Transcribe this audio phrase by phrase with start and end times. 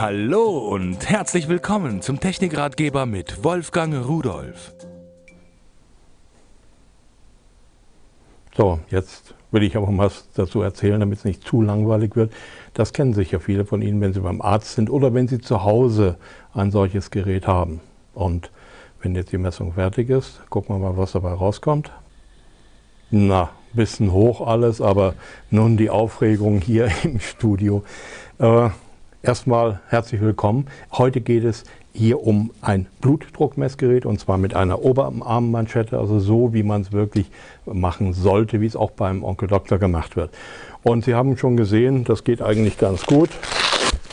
[0.00, 4.72] Hallo und herzlich willkommen zum Technikratgeber mit Wolfgang Rudolf.
[8.56, 12.32] So, jetzt will ich aber mal was dazu erzählen, damit es nicht zu langweilig wird.
[12.74, 15.64] Das kennen sicher viele von Ihnen, wenn Sie beim Arzt sind oder wenn Sie zu
[15.64, 16.16] Hause
[16.54, 17.80] ein solches Gerät haben.
[18.14, 18.52] Und
[19.02, 21.90] wenn jetzt die Messung fertig ist, gucken wir mal, was dabei rauskommt.
[23.10, 25.14] Na, bisschen hoch alles, aber
[25.50, 27.82] nun die Aufregung hier im Studio.
[28.38, 28.70] Äh,
[29.22, 30.66] erstmal herzlich willkommen.
[30.92, 36.62] Heute geht es hier um ein Blutdruckmessgerät und zwar mit einer Oberarmmanschette, also so, wie
[36.62, 37.30] man es wirklich
[37.66, 40.30] machen sollte, wie es auch beim Onkel Doktor gemacht wird.
[40.82, 43.30] Und Sie haben schon gesehen, das geht eigentlich ganz gut.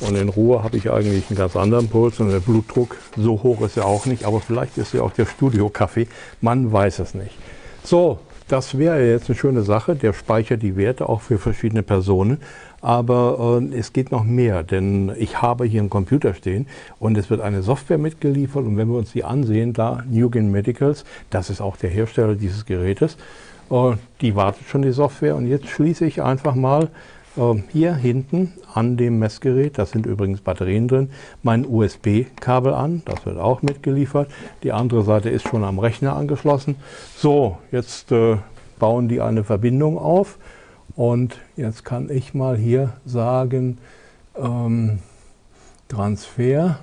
[0.00, 3.60] Und in Ruhe habe ich eigentlich einen ganz anderen Puls und der Blutdruck, so hoch
[3.62, 6.08] ist er auch nicht, aber vielleicht ist ja auch der Studio-Kaffee,
[6.40, 7.36] man weiß es nicht.
[7.84, 8.18] So,
[8.52, 12.36] das wäre jetzt eine schöne Sache, der speichert die Werte auch für verschiedene Personen.
[12.82, 16.66] Aber äh, es geht noch mehr, denn ich habe hier einen Computer stehen
[16.98, 18.66] und es wird eine Software mitgeliefert.
[18.66, 22.66] Und wenn wir uns die ansehen, da Newgen Medicals, das ist auch der Hersteller dieses
[22.66, 23.16] Gerätes,
[23.70, 25.34] äh, die wartet schon die Software.
[25.34, 26.90] Und jetzt schließe ich einfach mal
[27.70, 31.10] hier hinten an dem Messgerät, da sind übrigens Batterien drin,
[31.42, 34.30] mein USB-Kabel an, das wird auch mitgeliefert.
[34.62, 36.76] Die andere Seite ist schon am Rechner angeschlossen.
[37.16, 38.36] So, jetzt äh,
[38.78, 40.38] bauen die eine Verbindung auf.
[40.94, 43.78] Und jetzt kann ich mal hier sagen,
[44.36, 44.98] ähm,
[45.88, 46.80] Transfer.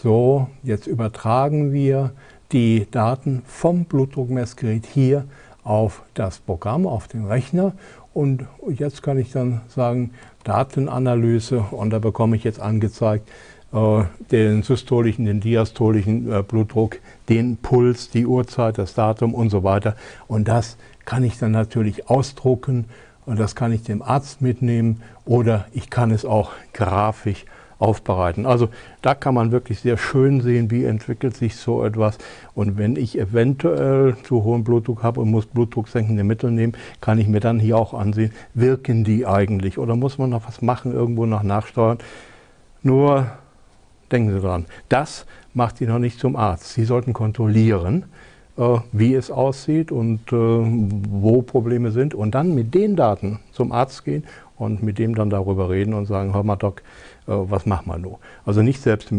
[0.00, 2.12] So, jetzt übertragen wir
[2.52, 5.24] die Daten vom Blutdruckmessgerät hier
[5.64, 7.72] auf das Programm, auf den Rechner.
[8.14, 10.10] Und jetzt kann ich dann sagen,
[10.44, 13.28] Datenanalyse und da bekomme ich jetzt angezeigt,
[13.72, 19.64] äh, den systolischen, den diastolischen äh, Blutdruck, den Puls, die Uhrzeit, das Datum und so
[19.64, 19.96] weiter.
[20.28, 22.86] Und das kann ich dann natürlich ausdrucken
[23.24, 27.44] und das kann ich dem Arzt mitnehmen oder ich kann es auch grafisch
[27.82, 28.46] aufbereiten.
[28.46, 28.68] Also
[29.02, 32.18] da kann man wirklich sehr schön sehen, wie entwickelt sich so etwas.
[32.54, 37.26] Und wenn ich eventuell zu hohen Blutdruck habe und muss blutdrucksenkende Mittel nehmen, kann ich
[37.26, 41.26] mir dann hier auch ansehen, wirken die eigentlich oder muss man noch was machen, irgendwo
[41.26, 41.98] noch nachsteuern.
[42.82, 43.26] Nur
[44.10, 46.72] denken Sie dran, das macht Sie noch nicht zum Arzt.
[46.72, 48.04] Sie sollten kontrollieren,
[48.56, 54.04] wie es aussieht und äh, wo Probleme sind und dann mit den Daten zum Arzt
[54.04, 54.24] gehen
[54.58, 56.82] und mit dem dann darüber reden und sagen, hör mal Doc,
[57.26, 58.16] äh, was machen wir nun?
[58.44, 59.12] Also nicht selbst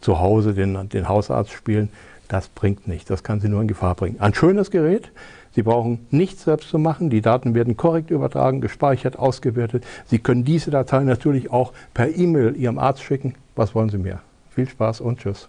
[0.00, 1.88] zu Hause den, den Hausarzt spielen,
[2.28, 4.20] das bringt nichts, das kann Sie nur in Gefahr bringen.
[4.20, 5.10] Ein schönes Gerät,
[5.52, 7.10] Sie brauchen nichts selbst zu machen.
[7.10, 9.84] Die Daten werden korrekt übertragen, gespeichert, ausgewertet.
[10.06, 13.34] Sie können diese Datei natürlich auch per E-Mail Ihrem Arzt schicken.
[13.56, 14.20] Was wollen Sie mehr?
[14.50, 15.48] Viel Spaß und Tschüss.